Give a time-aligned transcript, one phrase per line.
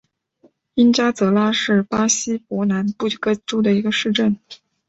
[0.73, 4.35] 因加泽拉是巴西伯南布哥州的一个市镇。